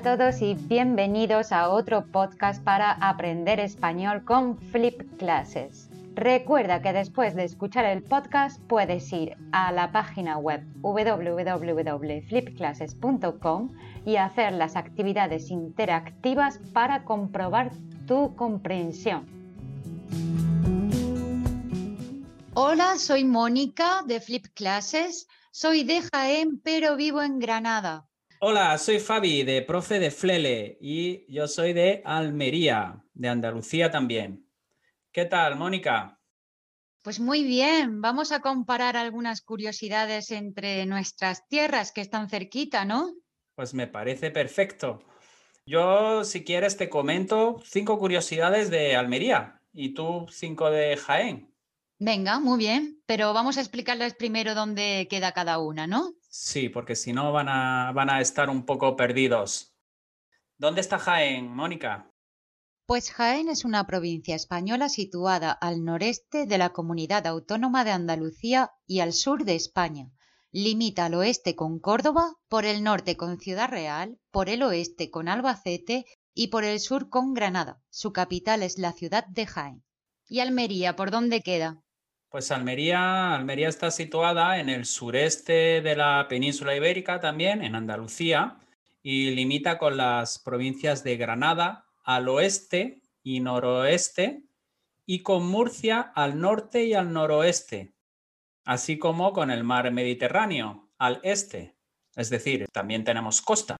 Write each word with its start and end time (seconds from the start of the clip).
a 0.00 0.16
todos 0.16 0.40
y 0.40 0.54
bienvenidos 0.54 1.52
a 1.52 1.68
otro 1.68 2.06
podcast 2.06 2.64
para 2.64 2.92
aprender 2.92 3.60
español 3.60 4.24
con 4.24 4.56
Flip 4.56 5.02
Classes. 5.18 5.90
Recuerda 6.14 6.80
que 6.80 6.94
después 6.94 7.34
de 7.34 7.44
escuchar 7.44 7.84
el 7.84 8.02
podcast 8.02 8.62
puedes 8.62 9.12
ir 9.12 9.36
a 9.52 9.70
la 9.72 9.92
página 9.92 10.38
web 10.38 10.64
www.flipclasses.com 10.80 13.74
y 14.06 14.16
hacer 14.16 14.54
las 14.54 14.76
actividades 14.76 15.50
interactivas 15.50 16.58
para 16.72 17.04
comprobar 17.04 17.70
tu 18.06 18.34
comprensión. 18.36 19.26
Hola, 22.54 22.96
soy 22.96 23.24
Mónica 23.24 24.02
de 24.06 24.20
Flip 24.20 24.46
Classes. 24.54 25.28
Soy 25.50 25.84
de 25.84 26.00
Jaén, 26.10 26.58
pero 26.64 26.96
vivo 26.96 27.20
en 27.20 27.38
Granada. 27.38 28.06
Hola, 28.42 28.78
soy 28.78 29.00
Fabi 29.00 29.42
de 29.42 29.60
Profe 29.60 29.98
de 29.98 30.10
Flele 30.10 30.78
y 30.80 31.30
yo 31.30 31.46
soy 31.46 31.74
de 31.74 32.00
Almería, 32.06 33.04
de 33.12 33.28
Andalucía 33.28 33.90
también. 33.90 34.48
¿Qué 35.12 35.26
tal, 35.26 35.56
Mónica? 35.56 36.18
Pues 37.02 37.20
muy 37.20 37.44
bien, 37.44 38.00
vamos 38.00 38.32
a 38.32 38.40
comparar 38.40 38.96
algunas 38.96 39.42
curiosidades 39.42 40.30
entre 40.30 40.86
nuestras 40.86 41.46
tierras 41.48 41.92
que 41.92 42.00
están 42.00 42.30
cerquita, 42.30 42.86
¿no? 42.86 43.12
Pues 43.56 43.74
me 43.74 43.86
parece 43.86 44.30
perfecto. 44.30 45.02
Yo, 45.66 46.24
si 46.24 46.42
quieres, 46.42 46.78
te 46.78 46.88
comento 46.88 47.60
cinco 47.62 47.98
curiosidades 47.98 48.70
de 48.70 48.96
Almería 48.96 49.60
y 49.74 49.92
tú 49.92 50.24
cinco 50.30 50.70
de 50.70 50.96
Jaén. 50.96 51.54
Venga, 51.98 52.40
muy 52.40 52.56
bien, 52.56 53.02
pero 53.04 53.34
vamos 53.34 53.58
a 53.58 53.60
explicarles 53.60 54.14
primero 54.14 54.54
dónde 54.54 55.08
queda 55.10 55.32
cada 55.32 55.58
una, 55.58 55.86
¿no? 55.86 56.14
Sí, 56.30 56.68
porque 56.68 56.94
si 56.94 57.12
no 57.12 57.32
van 57.32 57.48
a, 57.48 57.90
van 57.92 58.08
a 58.08 58.20
estar 58.20 58.50
un 58.50 58.64
poco 58.64 58.94
perdidos. 58.94 59.74
¿Dónde 60.56 60.80
está 60.80 60.98
Jaén, 60.98 61.48
Mónica? 61.48 62.08
Pues 62.86 63.10
Jaén 63.10 63.48
es 63.48 63.64
una 63.64 63.84
provincia 63.86 64.36
española 64.36 64.88
situada 64.88 65.50
al 65.50 65.84
noreste 65.84 66.46
de 66.46 66.56
la 66.58 66.70
comunidad 66.70 67.26
autónoma 67.26 67.84
de 67.84 67.90
Andalucía 67.90 68.70
y 68.86 69.00
al 69.00 69.12
sur 69.12 69.44
de 69.44 69.56
España. 69.56 70.12
Limita 70.52 71.06
al 71.06 71.14
oeste 71.14 71.56
con 71.56 71.80
Córdoba, 71.80 72.34
por 72.48 72.64
el 72.64 72.84
norte 72.84 73.16
con 73.16 73.40
Ciudad 73.40 73.68
Real, 73.68 74.18
por 74.30 74.48
el 74.48 74.62
oeste 74.62 75.10
con 75.10 75.28
Albacete 75.28 76.04
y 76.32 76.48
por 76.48 76.62
el 76.62 76.78
sur 76.78 77.08
con 77.08 77.34
Granada. 77.34 77.80
Su 77.90 78.12
capital 78.12 78.62
es 78.62 78.78
la 78.78 78.92
ciudad 78.92 79.26
de 79.26 79.46
Jaén. 79.46 79.84
¿Y 80.28 80.38
Almería 80.38 80.94
por 80.94 81.10
dónde 81.10 81.42
queda? 81.42 81.82
Pues 82.30 82.52
Almería, 82.52 83.34
Almería 83.34 83.68
está 83.68 83.90
situada 83.90 84.60
en 84.60 84.68
el 84.68 84.84
sureste 84.84 85.80
de 85.80 85.96
la 85.96 86.26
península 86.28 86.76
ibérica 86.76 87.18
también, 87.18 87.64
en 87.64 87.74
Andalucía, 87.74 88.56
y 89.02 89.30
limita 89.30 89.78
con 89.78 89.96
las 89.96 90.38
provincias 90.38 91.02
de 91.02 91.16
Granada 91.16 91.86
al 92.04 92.28
oeste 92.28 93.02
y 93.24 93.40
noroeste 93.40 94.44
y 95.06 95.24
con 95.24 95.44
Murcia 95.44 96.12
al 96.14 96.40
norte 96.40 96.84
y 96.84 96.94
al 96.94 97.12
noroeste, 97.12 97.94
así 98.64 98.96
como 98.96 99.32
con 99.32 99.50
el 99.50 99.64
mar 99.64 99.90
Mediterráneo 99.90 100.88
al 100.98 101.18
este. 101.24 101.74
Es 102.14 102.30
decir, 102.30 102.66
también 102.70 103.02
tenemos 103.02 103.42
costa. 103.42 103.76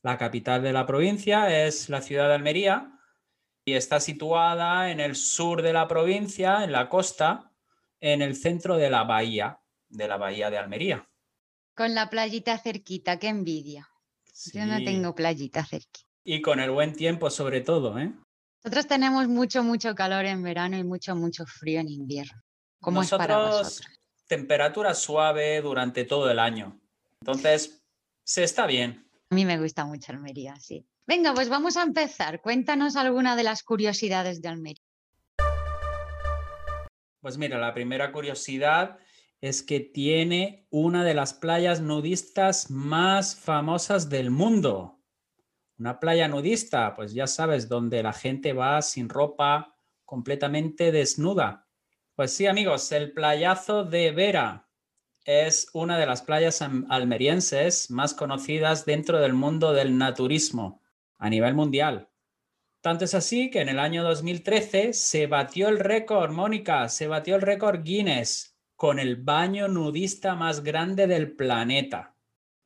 La 0.00 0.16
capital 0.16 0.62
de 0.62 0.72
la 0.72 0.86
provincia 0.86 1.66
es 1.66 1.90
la 1.90 2.00
ciudad 2.00 2.28
de 2.28 2.34
Almería 2.36 2.98
y 3.66 3.74
está 3.74 4.00
situada 4.00 4.90
en 4.90 5.00
el 5.00 5.16
sur 5.16 5.60
de 5.60 5.74
la 5.74 5.86
provincia, 5.86 6.64
en 6.64 6.72
la 6.72 6.88
costa, 6.88 7.49
en 8.00 8.22
el 8.22 8.36
centro 8.36 8.76
de 8.76 8.90
la 8.90 9.04
bahía, 9.04 9.60
de 9.88 10.08
la 10.08 10.16
bahía 10.16 10.50
de 10.50 10.58
Almería. 10.58 11.08
Con 11.74 11.94
la 11.94 12.10
playita 12.10 12.58
cerquita, 12.58 13.18
qué 13.18 13.28
envidia. 13.28 13.88
Yo 14.52 14.66
no 14.66 14.78
tengo 14.78 15.14
playita 15.14 15.64
cerquita. 15.64 16.08
Y 16.24 16.42
con 16.42 16.60
el 16.60 16.70
buen 16.70 16.94
tiempo 16.94 17.30
sobre 17.30 17.60
todo, 17.60 17.98
¿eh? 17.98 18.12
Nosotros 18.62 18.86
tenemos 18.86 19.26
mucho, 19.28 19.62
mucho 19.62 19.94
calor 19.94 20.26
en 20.26 20.42
verano 20.42 20.76
y 20.76 20.84
mucho, 20.84 21.16
mucho 21.16 21.46
frío 21.46 21.80
en 21.80 21.88
invierno. 21.88 22.42
¿Cómo 22.80 23.02
es 23.02 23.10
para 23.10 23.38
vosotros? 23.38 23.82
Temperatura 24.26 24.94
suave 24.94 25.60
durante 25.62 26.04
todo 26.04 26.30
el 26.30 26.38
año. 26.38 26.78
Entonces, 27.20 27.82
se 28.22 28.44
está 28.44 28.66
bien. 28.66 29.08
A 29.30 29.34
mí 29.34 29.44
me 29.44 29.58
gusta 29.58 29.84
mucho 29.86 30.12
Almería, 30.12 30.56
sí. 30.56 30.86
Venga, 31.06 31.34
pues 31.34 31.48
vamos 31.48 31.76
a 31.76 31.82
empezar. 31.82 32.40
Cuéntanos 32.40 32.96
alguna 32.96 33.34
de 33.34 33.42
las 33.42 33.62
curiosidades 33.62 34.40
de 34.42 34.48
Almería. 34.48 34.79
Pues 37.20 37.36
mira, 37.36 37.58
la 37.58 37.74
primera 37.74 38.12
curiosidad 38.12 38.98
es 39.40 39.62
que 39.62 39.80
tiene 39.80 40.66
una 40.70 41.04
de 41.04 41.14
las 41.14 41.34
playas 41.34 41.80
nudistas 41.80 42.70
más 42.70 43.36
famosas 43.36 44.08
del 44.08 44.30
mundo. 44.30 45.00
Una 45.78 45.98
playa 45.98 46.28
nudista, 46.28 46.94
pues 46.94 47.14
ya 47.14 47.26
sabes, 47.26 47.68
donde 47.68 48.02
la 48.02 48.12
gente 48.12 48.52
va 48.52 48.82
sin 48.82 49.08
ropa, 49.08 49.76
completamente 50.04 50.92
desnuda. 50.92 51.66
Pues 52.14 52.32
sí, 52.32 52.46
amigos, 52.46 52.92
el 52.92 53.12
playazo 53.12 53.84
de 53.84 54.12
Vera 54.12 54.68
es 55.24 55.68
una 55.72 55.98
de 55.98 56.06
las 56.06 56.22
playas 56.22 56.62
almerienses 56.62 57.90
más 57.90 58.14
conocidas 58.14 58.84
dentro 58.84 59.20
del 59.20 59.32
mundo 59.32 59.72
del 59.72 59.96
naturismo 59.96 60.82
a 61.18 61.30
nivel 61.30 61.54
mundial. 61.54 62.09
Tanto 62.80 63.04
es 63.04 63.14
así 63.14 63.50
que 63.50 63.60
en 63.60 63.68
el 63.68 63.78
año 63.78 64.02
2013 64.02 64.94
se 64.94 65.26
batió 65.26 65.68
el 65.68 65.78
récord, 65.78 66.32
Mónica, 66.32 66.88
se 66.88 67.06
batió 67.06 67.36
el 67.36 67.42
récord 67.42 67.82
Guinness 67.82 68.56
con 68.74 68.98
el 68.98 69.16
baño 69.16 69.68
nudista 69.68 70.34
más 70.34 70.62
grande 70.62 71.06
del 71.06 71.36
planeta. 71.36 72.16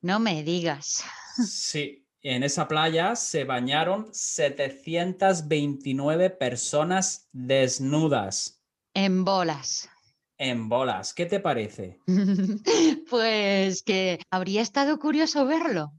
No 0.02 0.20
me 0.20 0.44
digas. 0.44 1.02
Sí, 1.44 2.06
en 2.22 2.44
esa 2.44 2.68
playa 2.68 3.16
se 3.16 3.42
bañaron 3.42 4.06
729 4.12 6.30
personas 6.30 7.28
desnudas. 7.32 8.62
En 8.94 9.24
bolas. 9.24 9.90
En 10.38 10.68
bolas, 10.68 11.12
¿qué 11.12 11.26
te 11.26 11.40
parece? 11.40 11.98
pues 13.10 13.82
que 13.82 14.20
habría 14.30 14.62
estado 14.62 15.00
curioso 15.00 15.44
verlo. 15.44 15.92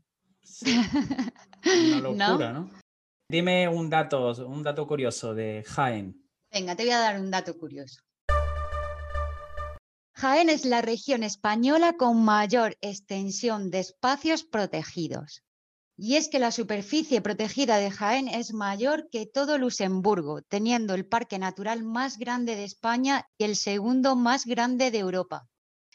Una 0.61 1.99
locura, 1.99 2.53
¿no? 2.53 2.71
Dime 3.27 3.67
un 3.67 3.89
dato, 3.89 4.33
un 4.45 4.61
dato 4.61 4.85
curioso 4.85 5.33
de 5.33 5.63
Jaén. 5.65 6.29
Venga, 6.51 6.75
te 6.75 6.83
voy 6.83 6.91
a 6.91 6.99
dar 6.99 7.19
un 7.19 7.31
dato 7.31 7.57
curioso. 7.57 8.01
Jaén 10.13 10.49
es 10.49 10.63
la 10.63 10.83
región 10.83 11.23
española 11.23 11.95
con 11.97 12.23
mayor 12.23 12.77
extensión 12.81 13.71
de 13.71 13.79
espacios 13.79 14.43
protegidos. 14.43 15.43
Y 15.97 16.17
es 16.17 16.29
que 16.29 16.37
la 16.37 16.51
superficie 16.51 17.19
protegida 17.21 17.77
de 17.77 17.89
Jaén 17.89 18.27
es 18.27 18.53
mayor 18.53 19.09
que 19.09 19.25
todo 19.25 19.57
Luxemburgo, 19.57 20.43
teniendo 20.43 20.93
el 20.93 21.07
parque 21.07 21.39
natural 21.39 21.83
más 21.83 22.19
grande 22.19 22.55
de 22.55 22.65
España 22.65 23.25
y 23.39 23.45
el 23.45 23.55
segundo 23.55 24.15
más 24.15 24.45
grande 24.45 24.91
de 24.91 24.99
Europa, 24.99 25.47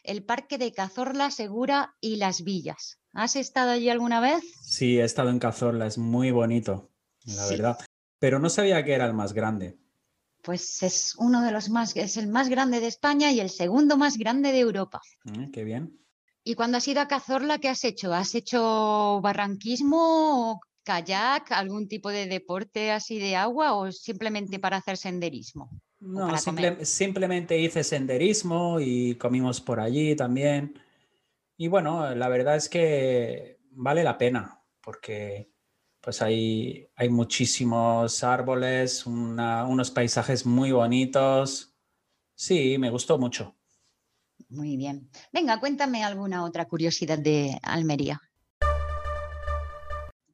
el 0.03 0.25
Parque 0.25 0.59
de 0.59 0.73
Cazorla, 0.73 1.31
Segura 1.31 1.95
y 2.01 2.17
Las 2.17 2.43
Villas. 2.43 2.99
¿Has 3.13 3.37
estado 3.37 3.71
allí 3.71 3.89
alguna 3.89 4.21
vez? 4.21 4.43
Sí, 4.63 4.99
he 4.99 5.05
estado 5.05 5.31
en 5.31 5.39
Cazorla, 5.39 5.87
es 5.87 5.97
muy 5.97 6.33
bonito 6.33 6.91
la 7.25 7.47
verdad. 7.47 7.79
Pero 8.19 8.39
no 8.39 8.51
sabía 8.51 8.85
que 8.85 8.93
era 8.93 9.07
el 9.07 9.15
más 9.15 9.33
grande. 9.33 9.79
Pues 10.43 10.83
es 10.83 11.15
uno 11.19 11.43
de 11.43 11.53
los 11.53 11.69
más, 11.69 11.95
es 11.97 12.17
el 12.17 12.29
más 12.29 12.49
grande 12.49 12.81
de 12.81 12.87
España 12.87 13.31
y 13.31 13.41
el 13.41 13.51
segundo 13.51 13.97
más 13.97 14.17
grande 14.17 14.53
de 14.53 14.61
Europa. 14.61 15.01
Mm, 15.25 15.51
qué 15.51 15.65
bien. 15.65 16.01
¿Y 16.43 16.55
cuando 16.55 16.79
has 16.79 16.89
ido 16.89 17.01
a 17.01 17.09
Cazorla, 17.09 17.59
qué 17.59 17.69
has 17.69 17.85
hecho? 17.85 18.15
¿Has 18.15 18.35
hecho 18.35 19.21
barranquismo, 19.23 20.61
kayak, 20.83 21.53
algún 21.53 21.89
tipo 21.89 22.11
de 22.11 22.27
deporte 22.27 22.91
así 22.91 23.19
de 23.19 23.37
agua 23.37 23.75
o 23.75 23.93
simplemente 23.93 24.59
para 24.59 24.79
hacer 24.79 24.97
senderismo? 24.97 25.71
No, 26.01 26.35
simplemente 26.83 27.59
hice 27.59 27.85
senderismo 27.85 28.81
y 28.81 29.17
comimos 29.17 29.61
por 29.61 29.81
allí 29.81 30.17
también. 30.17 30.81
Y 31.59 31.69
bueno, 31.69 32.15
la 32.15 32.29
verdad 32.29 32.57
es 32.57 32.71
que 32.71 33.59
vale 33.73 34.03
la 34.03 34.17
pena 34.17 34.63
porque 34.81 35.53
pues 36.01 36.23
hay, 36.23 36.89
hay 36.97 37.09
muchísimos 37.09 38.25
árboles, 38.25 39.07
unos 39.07 39.91
paisajes 39.91 40.47
muy 40.47 40.73
bonitos. 40.73 41.75
Sí, 42.35 42.79
me 42.79 42.91
gustó 42.91 43.19
mucho. 43.19 43.57
Muy 44.49 44.77
bien. 44.77 45.11
Venga, 45.33 45.61
cuéntame 45.61 46.03
alguna 46.03 46.45
otra 46.45 46.67
curiosidad 46.67 47.19
de 47.19 47.59
Almería. 47.63 48.21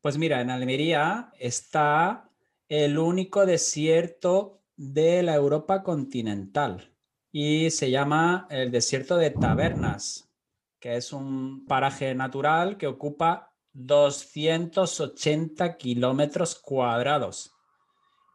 Pues 0.01 0.17
mira, 0.17 0.41
en 0.41 0.51
Almería 0.51 1.33
está 1.39 2.31
el 2.69 2.97
único 2.99 3.45
desierto 3.45 4.63
de 4.77 5.23
la 5.23 5.35
Europa 5.35 5.83
continental 5.83 6.95
y 7.33 7.71
se 7.71 7.91
llama 7.91 8.47
el 8.51 8.71
desierto 8.71 9.17
de 9.17 9.31
Tabernas, 9.31 10.31
que 10.79 10.97
es 10.97 11.13
un 11.13 11.67
paraje 11.67 12.15
natural 12.15 12.77
que 12.77 12.87
ocupa 12.87 13.56
280 13.77 15.77
kilómetros 15.77 16.55
cuadrados. 16.55 17.53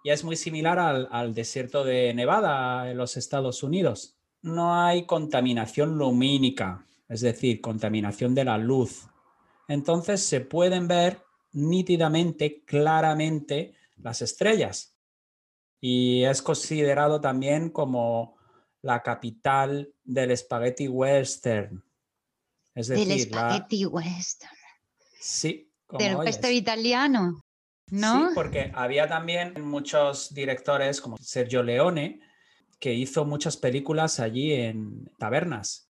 Y 0.04 0.12
es 0.12 0.24
muy 0.24 0.36
similar 0.36 0.80
al, 0.80 1.34
desierto 1.34 1.84
de 1.84 2.14
Nevada 2.14 2.90
en 2.90 2.98
los 2.98 3.18
Estados 3.18 3.64
Unidos. 3.64 4.16
No 4.42 4.76
hay 4.76 5.06
contaminación 5.06 5.98
lumínica, 5.98 6.86
es 7.10 7.22
decir, 7.22 7.60
contaminación 7.60 8.36
de 8.36 8.46
la 8.46 8.58
luz. 8.58 9.08
Entonces 9.68 10.22
se 10.22 10.42
pueden 10.42 10.88
ver 10.88 11.22
nítidamente, 11.54 12.64
claramente 12.64 13.74
las 13.98 14.22
estrellas. 14.22 14.96
Y 15.80 16.24
es 16.24 16.42
considerado 16.42 17.20
también 17.20 17.72
como 17.72 18.36
la 18.84 19.02
capital 19.02 19.92
del 20.04 20.38
spaghetti 20.38 20.88
western. 20.88 21.84
Es 22.76 22.88
decir, 22.88 23.08
del 23.08 23.22
spaghetti 23.22 23.86
western. 23.86 24.61
Sí. 25.22 25.72
del 25.98 26.18
western 26.18 26.54
italiano. 26.54 27.42
¿No? 27.90 28.30
Sí, 28.30 28.36
porque 28.36 28.72
había 28.74 29.08
también 29.08 29.54
muchos 29.62 30.34
directores 30.34 31.02
como 31.02 31.18
Sergio 31.18 31.62
Leone 31.62 32.22
que 32.80 32.94
hizo 32.94 33.26
muchas 33.26 33.58
películas 33.58 34.20
allí 34.20 34.54
en 34.54 35.10
tabernas. 35.20 35.90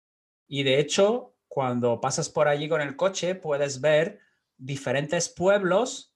Y 0.48 0.64
de 0.64 0.80
hecho, 0.80 1.36
cuando 1.48 2.02
pasas 2.02 2.30
por 2.30 2.48
allí 2.48 2.68
con 2.68 2.82
el 2.82 2.96
coche, 2.96 3.36
puedes 3.36 3.80
ver 3.82 4.20
diferentes 4.58 5.30
pueblos 5.30 6.16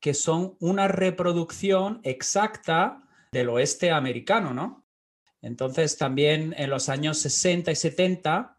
que 0.00 0.14
son 0.14 0.56
una 0.58 0.88
reproducción 0.88 2.00
exacta 2.02 3.02
del 3.30 3.50
oeste 3.50 3.92
americano, 3.92 4.52
¿no? 4.52 4.84
Entonces 5.42 5.96
también 5.96 6.54
en 6.56 6.70
los 6.70 6.88
años 6.88 7.18
60 7.18 7.70
y 7.70 7.76
70 7.76 8.58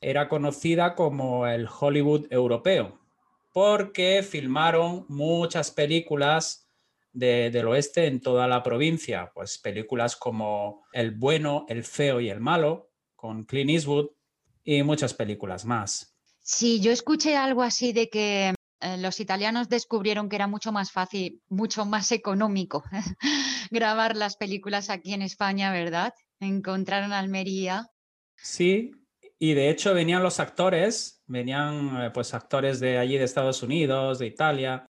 era 0.00 0.28
conocida 0.28 0.94
como 0.94 1.46
el 1.46 1.68
Hollywood 1.68 2.26
europeo, 2.30 2.98
porque 3.52 4.22
filmaron 4.22 5.04
muchas 5.08 5.70
películas 5.70 6.68
del 7.12 7.66
oeste 7.66 8.06
en 8.06 8.20
toda 8.20 8.48
la 8.48 8.62
provincia, 8.62 9.30
pues 9.34 9.58
películas 9.58 10.16
como 10.16 10.84
El 10.92 11.10
bueno, 11.10 11.66
el 11.68 11.84
feo 11.84 12.20
y 12.20 12.30
el 12.30 12.40
malo, 12.40 12.90
con 13.14 13.44
Clint 13.44 13.70
Eastwood, 13.70 14.10
y 14.64 14.82
muchas 14.82 15.12
películas 15.12 15.64
más. 15.64 16.16
Sí, 16.40 16.80
yo 16.80 16.90
escuché 16.90 17.36
algo 17.36 17.62
así 17.62 17.92
de 17.92 18.08
que 18.08 18.54
eh, 18.80 18.96
los 18.96 19.20
italianos 19.20 19.68
descubrieron 19.68 20.28
que 20.28 20.36
era 20.36 20.46
mucho 20.46 20.72
más 20.72 20.90
fácil, 20.90 21.42
mucho 21.48 21.84
más 21.84 22.10
económico 22.12 22.82
grabar 23.70 24.16
las 24.16 24.36
películas 24.36 24.90
aquí 24.90 25.12
en 25.12 25.22
España, 25.22 25.70
¿verdad? 25.70 26.14
Encontraron 26.40 27.12
Almería. 27.12 27.86
Sí, 28.36 28.90
y 29.42 29.54
de 29.54 29.70
hecho 29.70 29.92
venían 29.92 30.22
los 30.22 30.38
actores, 30.38 31.20
venían 31.26 32.00
eh, 32.00 32.10
pues 32.14 32.32
actores 32.32 32.78
de 32.78 32.98
allí 32.98 33.18
de 33.18 33.24
Estados 33.24 33.64
Unidos, 33.64 34.20
de 34.20 34.28
Italia, 34.28 34.86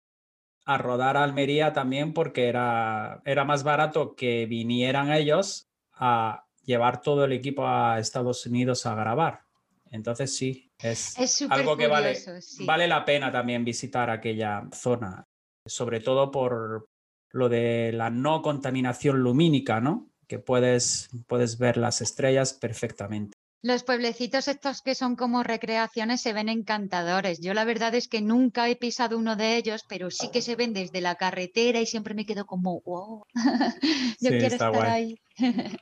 a 0.66 0.78
rodar 0.78 1.16
a 1.16 1.24
Almería 1.24 1.72
también 1.72 2.14
porque 2.14 2.50
era, 2.50 3.22
era 3.24 3.46
más 3.46 3.64
barato 3.64 4.14
que 4.14 4.46
vinieran 4.48 5.10
ellos 5.14 5.70
a 5.94 6.44
llevar 6.66 7.02
todo 7.02 7.24
el 7.24 7.32
equipo 7.32 7.66
a 7.66 7.98
Estados 8.00 8.46
Unidos 8.46 8.86
a 8.86 8.94
grabar. 8.94 9.44
Entonces 9.90 10.36
sí, 10.36 10.70
es, 10.80 11.16
algo 11.50 11.78
que 11.78 11.88
vale, 11.88 12.20
vale 12.66 12.90
la 12.90 13.06
pena 13.06 13.32
también 13.32 13.64
visitar 13.64 14.10
aquella 14.10 14.68
zona, 14.74 15.24
sobre 15.66 16.02
todo 16.02 16.30
por 16.30 16.90
lo 17.30 17.48
de 17.48 17.94
la 17.94 18.10
no 18.10 18.42
contaminación 18.42 19.22
lumínica, 19.22 19.80
¿no? 19.80 20.10
Que 20.28 20.40
puedes, 20.40 21.10
puedes 21.28 21.58
ver 21.58 21.78
las 21.78 22.02
estrellas 22.02 22.52
perfectamente. 22.52 23.38
Los 23.64 23.84
pueblecitos 23.84 24.48
estos 24.48 24.82
que 24.82 24.96
son 24.96 25.16
como 25.16 25.44
recreaciones 25.44 26.22
se 26.22 26.34
ven 26.34 26.50
encantadores. 26.50 27.40
Yo 27.42 27.54
la 27.54 27.64
verdad 27.64 27.94
es 27.94 28.08
que 28.08 28.20
nunca 28.20 28.68
he 28.68 28.76
pisado 28.76 29.20
uno 29.20 29.36
de 29.36 29.56
ellos, 29.56 29.86
pero 29.88 30.10
sí 30.10 30.32
que 30.32 30.42
se 30.42 30.56
ven 30.56 30.74
desde 30.74 31.00
la 31.00 31.14
carretera 31.14 31.80
y 31.80 31.86
siempre 31.86 32.16
me 32.16 32.26
quedo 32.26 32.48
como, 32.48 32.82
wow, 32.82 33.26
yo 34.20 34.30
quiero 34.30 34.48
estar 34.48 34.76
ahí. 34.88 35.22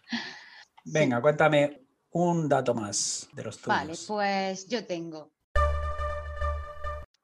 Venga, 0.84 1.22
cuéntame 1.22 1.82
un 2.12 2.50
dato 2.50 2.74
más 2.74 3.30
de 3.34 3.44
los 3.44 3.58
tuyos. 3.58 3.68
Vale, 3.68 3.94
pues 4.08 4.68
yo 4.68 4.86
tengo. 4.86 5.32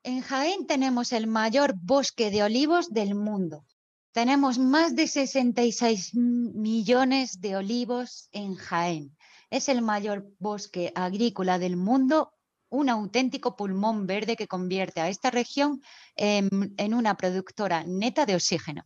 En 0.04 0.22
Jaén 0.22 0.68
tenemos 0.68 1.12
el 1.12 1.28
mayor 1.28 1.74
bosque 1.76 2.32
de 2.32 2.44
olivos 2.44 2.94
del 2.94 3.14
mundo. 3.14 3.66
Tenemos 4.14 4.58
más 4.58 4.96
de 4.96 5.08
66 5.08 6.14
millones 6.14 7.42
de 7.42 7.58
olivos 7.58 8.30
en 8.32 8.56
Jaén. 8.56 9.18
Es 9.50 9.70
el 9.70 9.82
mayor 9.82 10.32
bosque 10.40 10.92
agrícola 10.96 11.60
del 11.60 11.78
mundo, 11.78 12.34
un 12.70 12.90
auténtico 12.90 13.56
pulmón 13.56 14.08
verde 14.08 14.36
que 14.36 14.48
convierte 14.48 15.02
a 15.02 15.10
esta 15.10 15.32
región 15.32 15.82
en, 16.16 16.74
en 16.78 16.94
una 16.94 17.16
productora 17.16 17.84
neta 17.86 18.26
de 18.26 18.36
oxígeno. 18.36 18.84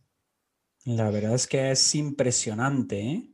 La 0.84 1.10
verdad 1.10 1.34
es 1.34 1.46
que 1.46 1.72
es 1.72 1.94
impresionante, 1.94 3.00
¿eh? 3.00 3.30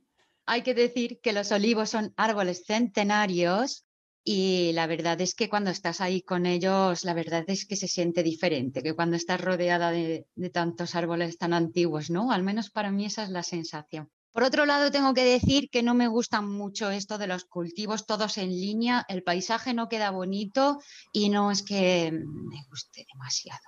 hay 0.46 0.62
que 0.62 0.74
decir 0.74 1.20
que 1.20 1.32
los 1.32 1.50
olivos 1.52 1.90
son 1.90 2.14
árboles 2.16 2.64
centenarios 2.64 3.84
y 4.22 4.72
la 4.72 4.86
verdad 4.86 5.20
es 5.20 5.34
que 5.34 5.48
cuando 5.48 5.70
estás 5.70 6.00
ahí 6.00 6.22
con 6.22 6.46
ellos, 6.46 7.04
la 7.04 7.14
verdad 7.14 7.44
es 7.48 7.66
que 7.66 7.76
se 7.76 7.88
siente 7.88 8.22
diferente 8.22 8.82
que 8.82 8.94
cuando 8.94 9.16
estás 9.16 9.40
rodeada 9.40 9.90
de, 9.90 10.26
tantos 10.52 10.94
árboles 10.94 11.36
tan 11.38 11.52
antiguos, 11.52 12.10
¿no? 12.10 12.30
Al 12.30 12.42
menos 12.42 12.70
para 12.70 12.90
mí 12.90 13.04
esa 13.06 13.24
es 13.24 13.30
la 13.30 13.42
sensación. 13.42 14.10
Por 14.36 14.44
otro 14.44 14.66
lado, 14.66 14.90
tengo 14.90 15.14
que 15.14 15.24
decir 15.24 15.70
que 15.70 15.82
no 15.82 15.94
me 15.94 16.08
gusta 16.08 16.42
mucho 16.42 16.90
esto 16.90 17.16
de 17.16 17.26
los 17.26 17.46
cultivos 17.46 18.04
todos 18.04 18.36
en 18.36 18.50
línea, 18.50 19.06
el 19.08 19.22
paisaje 19.22 19.72
no 19.72 19.88
queda 19.88 20.10
bonito 20.10 20.78
y 21.10 21.30
no 21.30 21.50
es 21.50 21.62
que 21.62 22.12
me 22.12 22.62
guste 22.68 23.06
demasiado. 23.10 23.64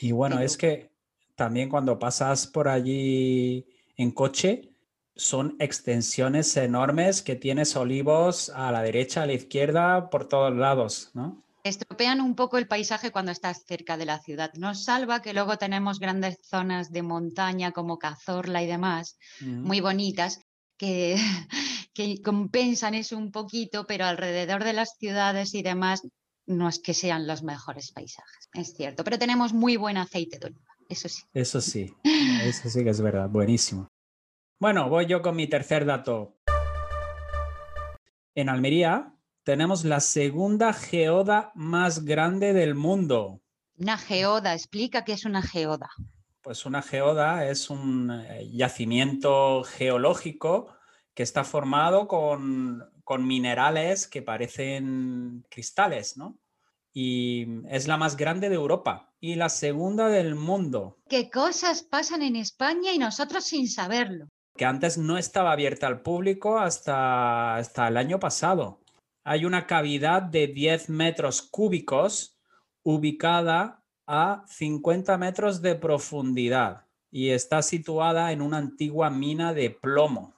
Y 0.00 0.10
bueno, 0.10 0.40
es 0.40 0.56
que 0.56 0.90
también 1.36 1.68
cuando 1.68 2.00
pasas 2.00 2.48
por 2.48 2.66
allí 2.66 3.64
en 3.96 4.10
coche, 4.10 4.72
son 5.14 5.54
extensiones 5.60 6.56
enormes 6.56 7.22
que 7.22 7.36
tienes 7.36 7.76
olivos 7.76 8.50
a 8.50 8.72
la 8.72 8.82
derecha, 8.82 9.22
a 9.22 9.26
la 9.26 9.34
izquierda, 9.34 10.10
por 10.10 10.26
todos 10.26 10.52
lados, 10.52 11.12
¿no? 11.14 11.44
Estropean 11.68 12.20
un 12.20 12.34
poco 12.34 12.58
el 12.58 12.66
paisaje 12.66 13.10
cuando 13.10 13.32
estás 13.32 13.64
cerca 13.66 13.96
de 13.96 14.06
la 14.06 14.20
ciudad. 14.20 14.52
Nos 14.54 14.84
salva 14.84 15.22
que 15.22 15.34
luego 15.34 15.58
tenemos 15.58 15.98
grandes 15.98 16.38
zonas 16.42 16.90
de 16.90 17.02
montaña 17.02 17.72
como 17.72 17.98
Cazorla 17.98 18.62
y 18.62 18.66
demás, 18.66 19.18
muy 19.40 19.80
bonitas, 19.80 20.40
que, 20.76 21.16
que 21.94 22.22
compensan 22.22 22.94
eso 22.94 23.16
un 23.16 23.30
poquito, 23.30 23.86
pero 23.86 24.06
alrededor 24.06 24.64
de 24.64 24.72
las 24.72 24.96
ciudades 24.98 25.54
y 25.54 25.62
demás 25.62 26.02
no 26.46 26.68
es 26.68 26.78
que 26.78 26.94
sean 26.94 27.26
los 27.26 27.42
mejores 27.42 27.92
paisajes, 27.92 28.48
es 28.54 28.72
cierto, 28.74 29.04
pero 29.04 29.18
tenemos 29.18 29.52
muy 29.52 29.76
buen 29.76 29.98
aceite 29.98 30.38
de 30.38 30.46
oliva, 30.46 30.74
eso 30.88 31.08
sí. 31.08 31.22
Eso 31.34 31.60
sí, 31.60 31.94
eso 32.42 32.70
sí 32.70 32.82
que 32.82 32.90
es 32.90 33.00
verdad, 33.00 33.28
buenísimo. 33.28 33.88
Bueno, 34.58 34.88
voy 34.88 35.06
yo 35.06 35.20
con 35.20 35.36
mi 35.36 35.46
tercer 35.46 35.84
dato. 35.84 36.38
En 38.34 38.48
Almería 38.48 39.17
tenemos 39.48 39.82
la 39.86 40.00
segunda 40.00 40.74
geoda 40.74 41.52
más 41.54 42.04
grande 42.04 42.52
del 42.52 42.74
mundo. 42.74 43.40
Una 43.78 43.96
geoda, 43.96 44.52
explica 44.52 45.06
qué 45.06 45.14
es 45.14 45.24
una 45.24 45.40
geoda. 45.40 45.88
Pues 46.42 46.66
una 46.66 46.82
geoda 46.82 47.48
es 47.48 47.70
un 47.70 48.10
eh, 48.10 48.46
yacimiento 48.52 49.64
geológico 49.64 50.76
que 51.14 51.22
está 51.22 51.44
formado 51.44 52.08
con, 52.08 52.90
con 53.04 53.26
minerales 53.26 54.06
que 54.06 54.20
parecen 54.20 55.46
cristales, 55.48 56.18
¿no? 56.18 56.38
y 56.92 57.46
es 57.70 57.88
la 57.88 57.96
más 57.96 58.18
grande 58.18 58.50
de 58.50 58.56
Europa 58.56 59.14
y 59.18 59.36
la 59.36 59.48
segunda 59.48 60.08
del 60.08 60.34
mundo. 60.34 60.98
¿Qué 61.08 61.30
cosas 61.30 61.82
pasan 61.82 62.20
en 62.20 62.36
España 62.36 62.92
y 62.92 62.98
nosotros 62.98 63.44
sin 63.44 63.66
saberlo? 63.66 64.26
que 64.58 64.64
antes 64.66 64.98
no 64.98 65.16
estaba 65.16 65.52
abierta 65.52 65.86
al 65.86 66.02
público 66.02 66.58
hasta, 66.58 67.54
hasta 67.54 67.86
el 67.86 67.96
año 67.96 68.18
pasado. 68.18 68.80
Hay 69.30 69.44
una 69.44 69.66
cavidad 69.66 70.22
de 70.22 70.46
10 70.46 70.88
metros 70.88 71.42
cúbicos 71.42 72.40
ubicada 72.82 73.84
a 74.06 74.42
50 74.48 75.18
metros 75.18 75.60
de 75.60 75.74
profundidad 75.74 76.86
y 77.10 77.28
está 77.28 77.60
situada 77.60 78.32
en 78.32 78.40
una 78.40 78.56
antigua 78.56 79.10
mina 79.10 79.52
de 79.52 79.68
plomo. 79.68 80.34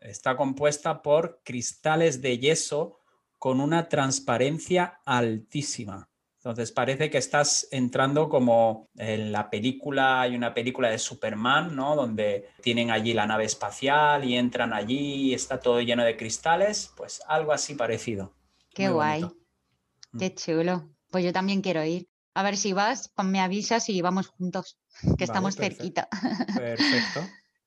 Está 0.00 0.36
compuesta 0.36 1.02
por 1.02 1.40
cristales 1.44 2.20
de 2.20 2.36
yeso 2.40 2.98
con 3.38 3.60
una 3.60 3.88
transparencia 3.88 4.98
altísima. 5.04 6.10
Entonces 6.46 6.70
parece 6.70 7.10
que 7.10 7.18
estás 7.18 7.66
entrando 7.72 8.28
como 8.28 8.88
en 8.94 9.32
la 9.32 9.50
película, 9.50 10.20
hay 10.20 10.36
una 10.36 10.54
película 10.54 10.88
de 10.88 11.00
Superman, 11.00 11.74
¿no? 11.74 11.96
Donde 11.96 12.50
tienen 12.62 12.92
allí 12.92 13.14
la 13.14 13.26
nave 13.26 13.44
espacial 13.44 14.24
y 14.24 14.36
entran 14.36 14.72
allí 14.72 15.30
y 15.30 15.34
está 15.34 15.58
todo 15.58 15.80
lleno 15.80 16.04
de 16.04 16.16
cristales, 16.16 16.92
pues 16.96 17.20
algo 17.26 17.50
así 17.50 17.74
parecido. 17.74 18.32
Qué 18.72 18.90
guay, 18.90 19.24
mm. 19.24 20.18
qué 20.20 20.34
chulo. 20.36 20.88
Pues 21.10 21.24
yo 21.24 21.32
también 21.32 21.62
quiero 21.62 21.84
ir. 21.84 22.08
A 22.32 22.44
ver 22.44 22.56
si 22.56 22.72
vas, 22.72 23.10
pues 23.12 23.26
me 23.26 23.40
avisas 23.40 23.88
y 23.88 24.00
vamos 24.00 24.28
juntos, 24.28 24.78
que 25.18 25.24
estamos 25.24 25.56
cerquita. 25.56 26.08
Perfecto. 26.54 27.22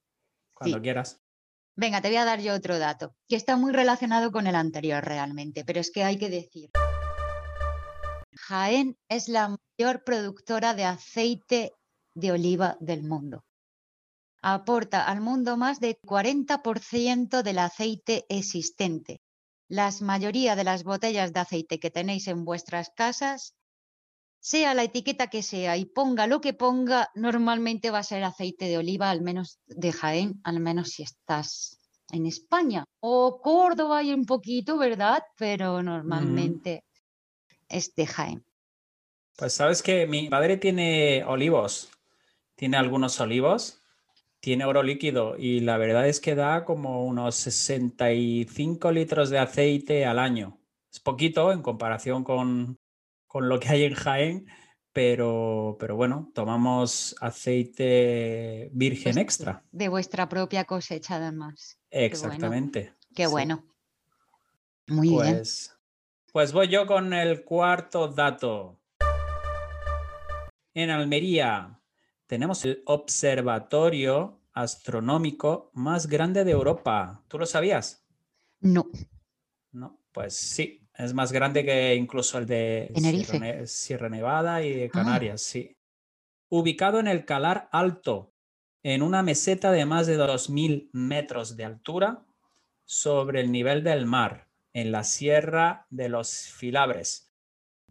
Cuando 0.53 0.81
quieras. 0.81 1.19
Venga, 1.75 1.99
te 1.99 2.07
voy 2.07 2.17
a 2.17 2.23
dar 2.23 2.39
yo 2.39 2.53
otro 2.53 2.79
dato, 2.79 3.13
que 3.27 3.35
está 3.35 3.57
muy 3.57 3.73
relacionado 3.73 4.31
con 4.31 4.47
el 4.47 4.55
anterior 4.55 5.03
realmente, 5.03 5.65
pero 5.65 5.81
es 5.81 5.91
que 5.91 6.05
hay 6.05 6.17
que 6.17 6.29
decir. 6.29 6.69
Jaén 8.49 8.97
es 9.09 9.29
la 9.29 9.55
mayor 9.55 10.03
productora 10.03 10.73
de 10.73 10.83
aceite 10.83 11.75
de 12.15 12.31
oliva 12.31 12.77
del 12.79 13.03
mundo. 13.03 13.45
Aporta 14.41 15.05
al 15.05 15.21
mundo 15.21 15.55
más 15.55 15.79
del 15.79 15.99
40% 16.01 17.43
del 17.43 17.59
aceite 17.59 18.25
existente. 18.27 19.21
La 19.67 19.91
mayoría 20.01 20.55
de 20.55 20.63
las 20.63 20.83
botellas 20.83 21.31
de 21.31 21.41
aceite 21.41 21.79
que 21.79 21.91
tenéis 21.91 22.27
en 22.27 22.43
vuestras 22.43 22.89
casas 22.89 23.53
sea 24.39 24.73
la 24.73 24.81
etiqueta 24.81 25.27
que 25.27 25.43
sea 25.43 25.77
y 25.77 25.85
ponga 25.85 26.25
lo 26.25 26.41
que 26.41 26.55
ponga, 26.55 27.11
normalmente 27.13 27.91
va 27.91 27.99
a 27.99 28.03
ser 28.11 28.23
aceite 28.23 28.65
de 28.65 28.79
oliva, 28.79 29.11
al 29.11 29.21
menos 29.21 29.59
de 29.67 29.91
Jaén, 29.91 30.41
al 30.43 30.59
menos 30.59 30.89
si 30.89 31.03
estás 31.03 31.77
en 32.11 32.25
España. 32.25 32.83
O 32.99 33.41
Córdoba 33.43 33.99
hay 33.99 34.11
un 34.11 34.25
poquito, 34.25 34.79
¿verdad? 34.79 35.21
Pero 35.37 35.83
normalmente 35.83 36.83
es 37.69 37.95
de 37.95 38.07
Jaén. 38.07 38.45
Pues 39.37 39.53
sabes 39.53 39.81
que 39.81 40.05
mi 40.05 40.27
padre 40.29 40.57
tiene 40.57 41.23
olivos, 41.23 41.89
tiene 42.55 42.77
algunos 42.77 43.19
olivos, 43.21 43.81
tiene 44.41 44.65
oro 44.65 44.83
líquido 44.83 45.37
y 45.37 45.61
la 45.61 45.77
verdad 45.77 46.07
es 46.07 46.19
que 46.19 46.35
da 46.35 46.65
como 46.65 47.05
unos 47.05 47.35
65 47.35 48.91
litros 48.91 49.29
de 49.29 49.39
aceite 49.39 50.05
al 50.05 50.19
año. 50.19 50.59
Es 50.91 50.99
poquito 50.99 51.51
en 51.51 51.61
comparación 51.61 52.23
con, 52.23 52.79
con 53.27 53.47
lo 53.47 53.59
que 53.59 53.69
hay 53.69 53.83
en 53.83 53.93
Jaén, 53.93 54.47
pero, 54.91 55.77
pero 55.79 55.95
bueno, 55.95 56.31
tomamos 56.33 57.15
aceite 57.21 58.69
virgen 58.73 59.17
extra. 59.17 59.63
De 59.71 59.87
vuestra 59.87 60.27
propia 60.27 60.65
cosecha, 60.65 61.15
además. 61.15 61.79
Exactamente. 61.89 62.95
Qué 63.15 63.27
bueno. 63.27 63.65
Muy 64.87 65.09
bien. 65.09 65.43
Pues, 66.31 66.53
voy 66.53 66.67
yo 66.67 66.85
con 66.85 67.13
el 67.13 67.43
cuarto 67.43 68.07
dato. 68.07 68.79
En 70.73 70.91
Almería 70.91 71.79
tenemos 72.27 72.63
el 72.65 72.83
observatorio 72.85 74.39
astronómico 74.53 75.71
más 75.73 76.07
grande 76.07 76.43
de 76.43 76.51
Europa. 76.51 77.23
¿Tú 77.27 77.39
lo 77.39 77.47
sabías? 77.47 78.05
No. 78.59 78.89
No, 79.71 79.99
pues 80.11 80.35
sí, 80.35 80.87
es 80.93 81.13
más 81.13 81.31
grande 81.31 81.65
que 81.65 81.95
incluso 81.95 82.37
el 82.37 82.45
de 82.45 83.65
Sierra, 83.65 84.09
Nevada 84.09 84.63
y 84.63 84.73
de 84.73 84.85
ah. 84.85 84.89
Canarias, 84.89 85.41
sí. 85.41 85.75
Ubicado 86.49 86.99
en 86.99 87.07
el 87.07 87.25
Calar 87.25 87.69
Alto, 87.71 88.33
en 88.83 89.01
una 89.01 89.23
meseta 89.23 89.71
de 89.71 89.85
más 89.85 90.05
de 90.05 90.17
2.000 90.17 90.89
metros 90.93 91.57
de 91.57 91.65
altura 91.65 92.23
sobre 92.85 93.41
el 93.41 93.51
nivel 93.51 93.83
del 93.83 94.05
mar, 94.05 94.48
en 94.73 94.91
la 94.91 95.03
Sierra 95.03 95.85
de 95.89 96.09
los 96.09 96.47
Filabres. 96.47 97.31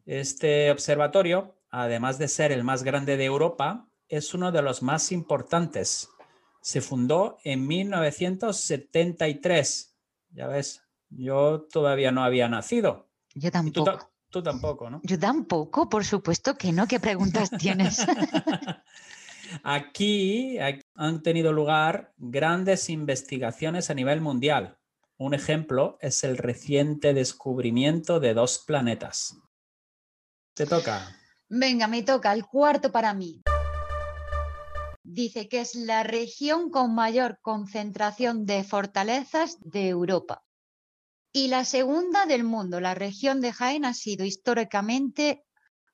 Este 0.06 0.70
observatorio, 0.70 1.56
además 1.70 2.18
de 2.18 2.28
ser 2.28 2.52
el 2.52 2.62
más 2.64 2.82
grande 2.82 3.16
de 3.16 3.24
Europa, 3.24 3.88
es 4.08 4.34
uno 4.34 4.52
de 4.52 4.60
los 4.62 4.82
más 4.82 5.12
importantes. 5.12 6.08
Se 6.62 6.80
fundó 6.80 7.36
en 7.44 7.66
1973. 7.66 9.94
Ya 10.30 10.46
ves, 10.46 10.82
yo 11.10 11.66
todavía 11.70 12.10
no 12.10 12.24
había 12.24 12.48
nacido. 12.48 13.10
Yo 13.34 13.50
tampoco. 13.50 14.10
Tú, 14.30 14.42
tampoco, 14.42 14.90
¿no? 14.90 15.00
Yo 15.04 15.18
tampoco, 15.18 15.88
por 15.88 16.04
supuesto 16.04 16.54
que 16.54 16.70
no. 16.72 16.86
¿Qué 16.86 17.00
preguntas 17.00 17.48
tienes? 17.58 18.04
aquí, 19.62 20.58
han 20.94 21.22
tenido 21.22 21.50
lugar 21.52 22.12
grandes 22.18 22.90
investigaciones 22.90 23.88
a 23.88 23.94
nivel 23.94 24.20
mundial. 24.20 24.76
Un 25.20 25.34
ejemplo 25.34 25.98
es 26.00 26.22
el 26.22 26.38
reciente 26.38 27.12
descubrimiento 27.12 28.20
de 28.20 28.34
dos 28.34 28.62
planetas. 28.64 29.36
Te 30.54 30.64
toca. 30.64 31.16
Venga, 31.48 31.88
me 31.88 32.04
toca 32.04 32.32
el 32.32 32.46
cuarto 32.46 32.92
para 32.92 33.14
mí. 33.14 33.42
Dice 35.02 35.48
que 35.48 35.60
es 35.60 35.74
la 35.74 36.04
región 36.04 36.70
con 36.70 36.94
mayor 36.94 37.40
concentración 37.42 38.46
de 38.46 38.62
fortalezas 38.62 39.58
de 39.60 39.88
Europa. 39.88 40.44
Y 41.32 41.48
la 41.48 41.64
segunda 41.64 42.24
del 42.26 42.44
mundo, 42.44 42.78
la 42.78 42.94
región 42.94 43.40
de 43.40 43.52
Jaén 43.52 43.84
ha 43.84 43.94
sido 43.94 44.24
históricamente 44.24 45.44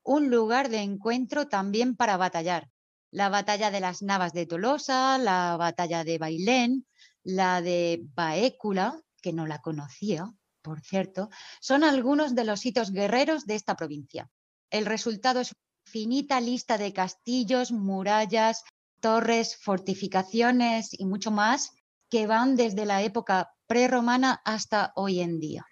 un 0.02 0.28
lugar 0.28 0.68
de 0.68 0.80
encuentro 0.80 1.48
también 1.48 1.96
para 1.96 2.18
batallar. 2.18 2.68
La 3.10 3.30
batalla 3.30 3.70
de 3.70 3.80
las 3.80 4.02
Navas 4.02 4.34
de 4.34 4.44
Tolosa, 4.44 5.16
la 5.16 5.56
batalla 5.56 6.04
de 6.04 6.18
Bailén, 6.18 6.86
la 7.22 7.62
de 7.62 8.02
Baécula, 8.14 9.00
que 9.24 9.32
no 9.32 9.46
la 9.46 9.62
conocía, 9.62 10.30
por 10.60 10.82
cierto, 10.82 11.30
son 11.58 11.82
algunos 11.82 12.34
de 12.34 12.44
los 12.44 12.66
hitos 12.66 12.92
guerreros 12.92 13.46
de 13.46 13.54
esta 13.54 13.74
provincia. 13.74 14.28
El 14.70 14.84
resultado 14.84 15.40
es 15.40 15.52
una 15.52 15.90
finita 15.90 16.42
lista 16.42 16.76
de 16.76 16.92
castillos, 16.92 17.72
murallas, 17.72 18.64
torres, 19.00 19.56
fortificaciones 19.56 20.90
y 20.92 21.06
mucho 21.06 21.30
más 21.30 21.72
que 22.10 22.26
van 22.26 22.54
desde 22.54 22.84
la 22.84 23.02
época 23.02 23.54
prerromana 23.66 24.42
hasta 24.44 24.92
hoy 24.94 25.20
en 25.20 25.40
día. 25.40 25.64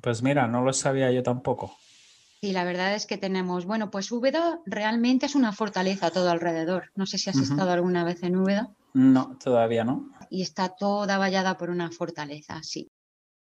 Pues 0.00 0.22
mira, 0.22 0.46
no 0.46 0.62
lo 0.62 0.72
sabía 0.72 1.10
yo 1.10 1.24
tampoco. 1.24 1.76
Sí, 2.40 2.52
la 2.52 2.62
verdad 2.62 2.94
es 2.94 3.06
que 3.06 3.18
tenemos, 3.18 3.64
bueno, 3.64 3.90
pues 3.90 4.12
Úbeda 4.12 4.60
realmente 4.64 5.26
es 5.26 5.34
una 5.34 5.52
fortaleza 5.52 6.12
todo 6.12 6.30
alrededor. 6.30 6.92
No 6.94 7.06
sé 7.06 7.18
si 7.18 7.30
has 7.30 7.38
estado 7.38 7.72
alguna 7.72 8.04
vez 8.04 8.22
en 8.22 8.36
Úbeda. 8.36 8.70
No, 8.94 9.38
todavía 9.38 9.84
no. 9.84 10.10
Y 10.28 10.42
está 10.42 10.70
toda 10.70 11.18
vallada 11.18 11.56
por 11.56 11.70
una 11.70 11.90
fortaleza, 11.90 12.62
sí. 12.62 12.90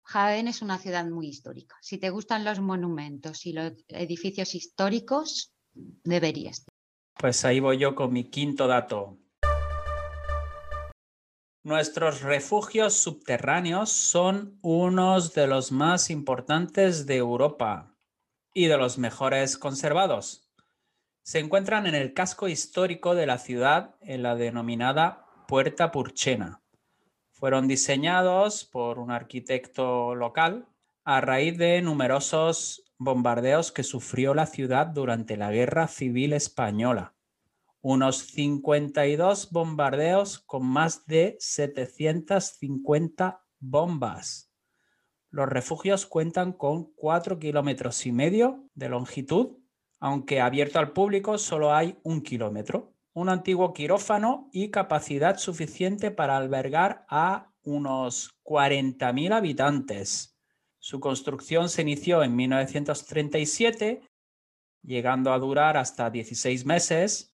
Jaén 0.02 0.46
es 0.46 0.62
una 0.62 0.78
ciudad 0.78 1.04
muy 1.06 1.28
histórica. 1.28 1.76
Si 1.80 1.98
te 1.98 2.10
gustan 2.10 2.44
los 2.44 2.60
monumentos 2.60 3.44
y 3.46 3.52
los 3.52 3.72
edificios 3.88 4.54
históricos, 4.54 5.52
deberías. 6.04 6.64
Pues 7.18 7.44
ahí 7.44 7.60
voy 7.60 7.78
yo 7.78 7.94
con 7.94 8.12
mi 8.12 8.30
quinto 8.30 8.66
dato. 8.66 9.18
Nuestros 11.64 12.22
refugios 12.22 12.94
subterráneos 12.94 13.90
son 13.90 14.56
unos 14.62 15.34
de 15.34 15.48
los 15.48 15.72
más 15.72 16.10
importantes 16.10 17.06
de 17.06 17.16
Europa 17.16 17.96
y 18.54 18.66
de 18.66 18.76
los 18.76 18.98
mejores 18.98 19.58
conservados. 19.58 20.48
Se 21.24 21.40
encuentran 21.40 21.88
en 21.88 21.96
el 21.96 22.14
casco 22.14 22.46
histórico 22.46 23.16
de 23.16 23.26
la 23.26 23.38
ciudad, 23.38 23.96
en 24.00 24.22
la 24.22 24.36
denominada 24.36 25.25
Puerta 25.46 25.90
Purchena. 25.90 26.62
Fueron 27.30 27.68
diseñados 27.68 28.64
por 28.64 28.98
un 28.98 29.10
arquitecto 29.10 30.14
local 30.14 30.66
a 31.04 31.20
raíz 31.20 31.58
de 31.58 31.82
numerosos 31.82 32.84
bombardeos 32.98 33.72
que 33.72 33.82
sufrió 33.82 34.34
la 34.34 34.46
ciudad 34.46 34.86
durante 34.86 35.36
la 35.36 35.50
Guerra 35.50 35.88
Civil 35.88 36.32
Española 36.32 37.16
unos 37.88 38.16
52 38.32 39.52
bombardeos 39.52 40.40
con 40.40 40.66
más 40.66 41.06
de 41.06 41.36
750 41.38 43.44
bombas. 43.60 44.52
Los 45.30 45.48
refugios 45.48 46.04
cuentan 46.04 46.52
con 46.52 46.92
4 46.96 47.38
kilómetros 47.38 48.04
y 48.04 48.10
medio 48.10 48.68
de 48.74 48.88
longitud, 48.88 49.58
aunque 50.00 50.40
abierto 50.40 50.80
al 50.80 50.92
público 50.92 51.38
solo 51.38 51.72
hay 51.72 51.96
un 52.02 52.22
kilómetro. 52.22 52.95
Un 53.16 53.30
antiguo 53.30 53.72
quirófano 53.72 54.50
y 54.52 54.70
capacidad 54.70 55.38
suficiente 55.38 56.10
para 56.10 56.36
albergar 56.36 57.06
a 57.08 57.50
unos 57.62 58.38
40.000 58.44 59.32
habitantes. 59.32 60.38
Su 60.78 61.00
construcción 61.00 61.70
se 61.70 61.80
inició 61.80 62.22
en 62.22 62.36
1937, 62.36 64.02
llegando 64.82 65.32
a 65.32 65.38
durar 65.38 65.78
hasta 65.78 66.10
16 66.10 66.66
meses 66.66 67.34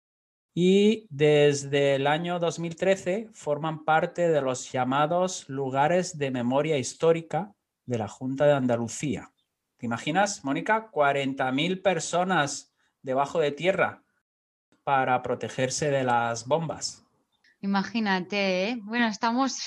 y 0.54 1.06
desde 1.11 1.97
el 1.97 2.06
año 2.06 2.38
2013 2.38 3.28
forman 3.35 3.85
parte 3.85 4.30
de 4.30 4.40
los 4.40 4.73
llamados 4.73 5.47
lugares 5.47 6.16
de 6.16 6.30
memoria 6.30 6.78
histórica 6.78 7.54
de 7.85 7.99
la 7.99 8.09
Junta 8.09 8.47
de 8.47 8.54
Andalucía. 8.54 9.30
¿Te 9.76 9.85
imaginas, 9.85 10.42
Mónica? 10.42 10.90
40.000 10.90 11.83
personas 11.83 12.73
debajo 13.02 13.40
de 13.40 13.52
tierra 13.52 14.05
para 14.87 15.21
protegerse 15.21 15.90
de 15.90 16.05
las 16.05 16.47
bombas. 16.47 17.05
Imagínate, 17.61 18.69
¿eh? 18.69 18.78
bueno, 18.85 19.09
estamos 19.09 19.59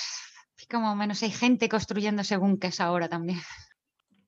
como 0.72 0.96
menos 0.96 1.22
hay 1.24 1.32
gente 1.32 1.68
construyendo 1.68 2.24
según 2.24 2.58
que 2.58 2.68
es 2.68 2.80
ahora 2.80 3.10
también. 3.10 3.42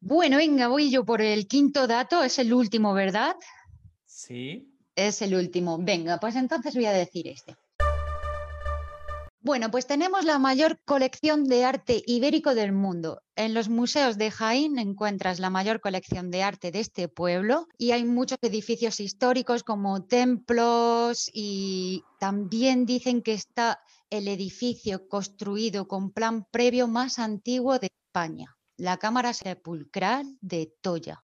Bueno, 0.02 0.36
venga, 0.36 0.68
voy 0.68 0.92
yo 0.92 1.06
por 1.06 1.22
el 1.22 1.48
quinto 1.48 1.88
dato, 1.88 2.24
es 2.24 2.40
el 2.40 2.54
último, 2.54 2.94
¿verdad? 2.94 3.38
Sí. 4.06 4.68
Es 4.94 5.22
el 5.22 5.34
último. 5.34 5.78
Venga, 5.78 6.20
pues 6.20 6.36
entonces 6.36 6.76
voy 6.76 6.88
a 6.88 6.92
decir 6.92 7.26
este. 7.30 7.56
Bueno, 9.44 9.72
pues 9.72 9.88
tenemos 9.88 10.24
la 10.24 10.38
mayor 10.38 10.80
colección 10.86 11.46
de 11.46 11.66
arte 11.66 12.04
ibérico 12.06 12.54
del 12.54 12.74
mundo. 12.74 13.24
En 13.36 13.56
los 13.56 13.70
museos 13.70 14.20
de 14.20 14.30
Jaén 14.30 14.78
encuentras 14.78 15.40
la 15.40 15.50
mayor 15.50 15.82
colección 15.82 16.30
de 16.30 16.44
arte 16.44 16.70
de 16.70 16.80
este 16.80 17.08
pueblo 17.08 17.68
y 17.76 17.90
hay 17.90 18.06
muchos 18.06 18.38
edificios 18.44 19.00
históricos 19.00 19.64
como 19.64 20.06
templos 20.06 21.28
y 21.34 22.04
también 22.20 22.86
dicen 22.86 23.24
que 23.24 23.34
está 23.34 23.80
el 24.12 24.28
edificio 24.28 25.08
construido 25.08 25.88
con 25.88 26.12
plan 26.12 26.46
previo 26.52 26.88
más 26.88 27.18
antiguo 27.18 27.80
de 27.80 27.88
España, 27.88 28.56
la 28.78 28.98
Cámara 28.98 29.34
Sepulcral 29.34 30.38
de 30.42 30.72
Toya, 30.82 31.24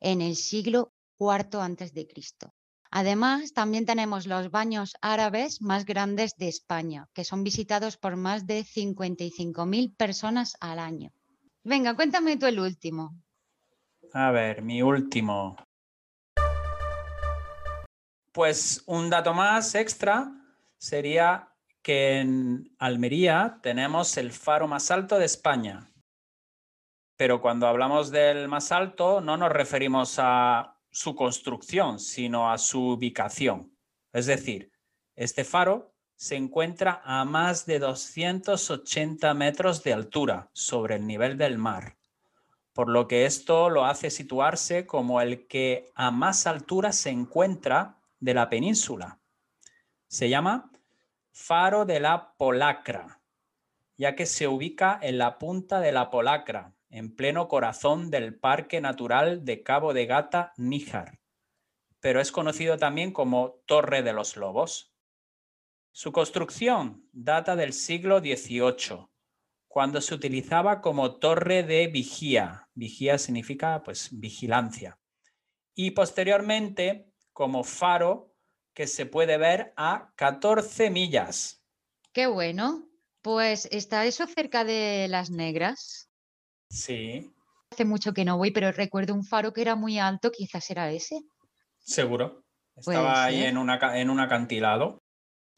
en 0.00 0.22
el 0.22 0.36
siglo 0.36 0.94
IV 1.18 2.08
Cristo. 2.08 2.54
Además, 2.90 3.52
también 3.52 3.84
tenemos 3.84 4.26
los 4.26 4.50
baños 4.50 4.96
árabes 5.02 5.60
más 5.60 5.84
grandes 5.84 6.36
de 6.36 6.48
España, 6.48 7.08
que 7.12 7.24
son 7.24 7.44
visitados 7.44 7.98
por 7.98 8.16
más 8.16 8.46
de 8.46 8.60
55.000 8.60 9.94
personas 9.96 10.56
al 10.60 10.78
año. 10.78 11.12
Venga, 11.64 11.94
cuéntame 11.94 12.38
tú 12.38 12.46
el 12.46 12.60
último. 12.60 13.14
A 14.14 14.30
ver, 14.30 14.62
mi 14.62 14.80
último. 14.80 15.56
Pues 18.32 18.82
un 18.86 19.10
dato 19.10 19.34
más 19.34 19.74
extra 19.74 20.32
sería 20.78 21.52
que 21.82 22.20
en 22.20 22.74
Almería 22.78 23.58
tenemos 23.62 24.16
el 24.16 24.32
faro 24.32 24.66
más 24.66 24.90
alto 24.90 25.18
de 25.18 25.26
España. 25.26 25.90
Pero 27.16 27.40
cuando 27.42 27.66
hablamos 27.66 28.10
del 28.10 28.48
más 28.48 28.72
alto 28.72 29.20
no 29.20 29.36
nos 29.36 29.50
referimos 29.50 30.16
a 30.18 30.77
su 30.98 31.14
construcción, 31.14 32.00
sino 32.00 32.50
a 32.50 32.58
su 32.58 32.88
ubicación. 32.88 33.72
Es 34.12 34.26
decir, 34.26 34.72
este 35.14 35.44
faro 35.44 35.94
se 36.16 36.34
encuentra 36.34 37.00
a 37.04 37.24
más 37.24 37.66
de 37.66 37.78
280 37.78 39.32
metros 39.34 39.84
de 39.84 39.92
altura 39.92 40.50
sobre 40.52 40.96
el 40.96 41.06
nivel 41.06 41.38
del 41.38 41.56
mar, 41.56 41.96
por 42.72 42.88
lo 42.88 43.06
que 43.06 43.26
esto 43.26 43.70
lo 43.70 43.84
hace 43.84 44.10
situarse 44.10 44.86
como 44.86 45.20
el 45.20 45.46
que 45.46 45.92
a 45.94 46.10
más 46.10 46.48
altura 46.48 46.90
se 46.90 47.10
encuentra 47.10 48.00
de 48.18 48.34
la 48.34 48.50
península. 48.50 49.20
Se 50.08 50.28
llama 50.28 50.72
Faro 51.30 51.84
de 51.84 52.00
la 52.00 52.34
Polacra, 52.36 53.20
ya 53.96 54.16
que 54.16 54.26
se 54.26 54.48
ubica 54.48 54.98
en 55.00 55.18
la 55.18 55.38
punta 55.38 55.78
de 55.78 55.92
la 55.92 56.10
Polacra, 56.10 56.74
en 56.90 57.14
pleno 57.14 57.48
corazón 57.48 58.10
del 58.10 58.38
Parque 58.38 58.80
Natural 58.80 59.44
de 59.44 59.62
Cabo 59.62 59.92
de 59.92 60.06
Gata 60.06 60.52
Níjar, 60.56 61.20
pero 62.00 62.20
es 62.20 62.32
conocido 62.32 62.76
también 62.76 63.12
como 63.12 63.60
Torre 63.66 64.02
de 64.02 64.12
los 64.12 64.36
Lobos. 64.36 64.92
Su 65.92 66.12
construcción 66.12 67.08
data 67.12 67.56
del 67.56 67.72
siglo 67.72 68.20
XVIII, 68.20 69.08
cuando 69.68 70.00
se 70.00 70.14
utilizaba 70.14 70.80
como 70.80 71.18
torre 71.18 71.62
de 71.62 71.86
vigía. 71.88 72.68
Vigía 72.74 73.18
significa 73.18 73.82
pues 73.82 74.08
vigilancia. 74.12 74.98
Y 75.74 75.92
posteriormente 75.92 77.12
como 77.32 77.62
faro 77.62 78.34
que 78.74 78.86
se 78.86 79.06
puede 79.06 79.38
ver 79.38 79.72
a 79.76 80.12
14 80.16 80.90
millas. 80.90 81.62
Qué 82.12 82.26
bueno. 82.26 82.88
Pues 83.22 83.68
está 83.70 84.06
eso 84.06 84.26
cerca 84.26 84.64
de 84.64 85.06
las 85.08 85.30
negras. 85.30 86.07
Sí. 86.70 87.32
Hace 87.70 87.84
mucho 87.84 88.12
que 88.12 88.24
no 88.24 88.38
voy, 88.38 88.50
pero 88.50 88.72
recuerdo 88.72 89.14
un 89.14 89.24
faro 89.24 89.52
que 89.52 89.62
era 89.62 89.76
muy 89.76 89.98
alto, 89.98 90.30
quizás 90.30 90.70
era 90.70 90.90
ese. 90.90 91.22
Seguro. 91.78 92.44
Estaba 92.76 93.24
ahí 93.24 93.42
en, 93.42 93.56
en 93.58 94.10
un 94.10 94.20
acantilado. 94.20 94.98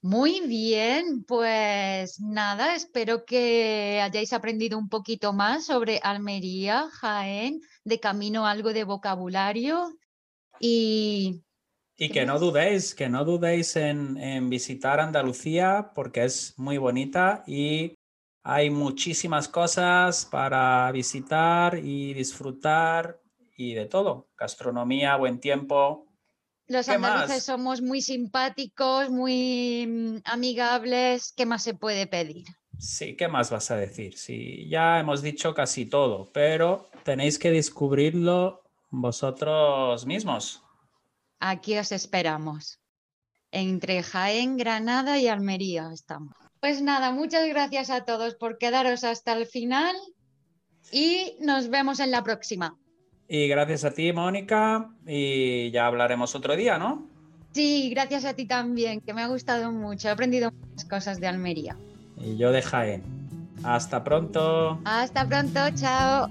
Muy 0.03 0.41
bien, 0.47 1.25
pues 1.25 2.19
nada, 2.21 2.75
espero 2.75 3.27
que 3.27 4.01
hayáis 4.03 4.33
aprendido 4.33 4.79
un 4.79 4.89
poquito 4.89 5.35
más 5.35 5.67
sobre 5.67 6.01
Almería, 6.03 6.89
Jaén, 6.91 7.61
de 7.85 8.01
camino 8.01 8.47
algo 8.47 8.73
de 8.73 8.85
vocabulario 8.85 9.93
y... 10.59 11.43
Y 11.99 12.09
que 12.09 12.25
no 12.25 12.39
dudéis, 12.39 12.95
que 12.95 13.11
no 13.11 13.27
dudéis 13.27 13.77
en, 13.77 14.17
en 14.17 14.49
visitar 14.49 15.01
Andalucía 15.01 15.93
porque 15.95 16.25
es 16.25 16.55
muy 16.57 16.79
bonita 16.79 17.45
y 17.47 17.95
hay 18.43 18.71
muchísimas 18.71 19.49
cosas 19.49 20.25
para 20.25 20.91
visitar 20.93 21.79
y 21.79 22.15
disfrutar 22.15 23.21
y 23.57 23.75
de 23.75 23.87
todo. 23.87 24.29
Gastronomía, 24.37 25.17
buen 25.17 25.41
tiempo, 25.41 26.11
los 26.71 26.89
andaluces 26.89 27.43
somos 27.43 27.83
muy 27.83 28.01
simpáticos, 28.01 29.11
muy 29.11 29.89
mm, 29.89 30.19
amigables. 30.25 31.35
¿Qué 31.37 31.45
más 31.45 31.65
se 31.65 31.75
puede 31.75 32.07
pedir? 32.07 32.47
Sí, 32.79 33.17
¿qué 33.17 33.27
más 33.27 33.51
vas 33.51 33.73
a 33.73 33.77
decir? 33.77 34.17
Sí, 34.17 34.69
ya 34.69 35.01
hemos 35.01 35.21
dicho 35.21 35.53
casi 35.53 35.87
todo, 35.87 36.31
pero 36.33 36.89
tenéis 37.03 37.41
que 37.41 37.51
descubrirlo 37.51 38.63
vosotros 38.89 40.07
mismos. 40.07 40.63
Aquí 41.41 41.77
os 41.77 41.91
esperamos. 41.91 42.79
Entre 43.51 44.05
Jaén, 44.05 44.57
Granada 44.57 45.19
y 45.19 45.27
Almería 45.27 45.91
estamos. 45.93 46.37
Pues 46.61 46.83
nada, 46.83 47.11
muchas 47.11 47.49
gracias 47.49 47.89
a 47.89 48.05
todos 48.05 48.35
por 48.35 48.59
quedaros 48.59 49.03
hasta 49.03 49.33
el 49.33 49.47
final 49.47 49.97
y 50.93 51.37
nos 51.41 51.71
vemos 51.71 52.01
en 52.01 52.11
la 52.11 52.23
próxima. 52.23 52.77
Y 53.29 53.49
gracias 53.49 53.85
a 53.85 53.93
ti, 53.93 54.13
Mónica, 54.13 54.91
y 55.07 55.71
ya 55.71 55.87
hablaremos 55.87 56.35
otro 56.35 56.57
día, 56.57 56.79
¿no? 56.79 57.07
Sí, 57.53 57.89
gracias 57.91 58.25
a 58.25 58.35
ti 58.35 58.45
también, 58.45 59.01
que 59.01 59.15
me 59.15 59.23
ha 59.23 59.29
gustado 59.29 59.73
mucho. 59.73 60.09
He 60.09 60.11
aprendido 60.11 60.51
muchas 60.53 60.85
cosas 60.85 61.21
de 61.21 61.29
Almería. 61.29 61.77
Y 62.17 62.37
yo 62.37 62.53
de 62.53 62.61
Jaén. 62.61 63.03
Hasta 63.63 64.05
pronto. 64.05 64.81
Hasta 64.85 65.27
pronto, 65.27 65.61
chao. 65.75 66.29